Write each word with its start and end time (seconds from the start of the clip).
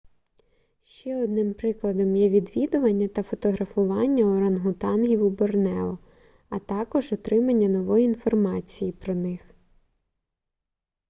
ще 0.83 1.23
одним 1.23 1.53
прикладом 1.53 2.15
є 2.15 2.29
відвідування 2.29 3.07
та 3.07 3.23
фотографування 3.23 4.25
орангутангів 4.25 5.23
у 5.23 5.29
борнео 5.29 5.97
а 6.49 6.59
також 6.59 7.11
отримання 7.11 7.69
нової 7.69 8.05
інформації 8.05 8.91
про 8.91 9.15
них 9.15 9.41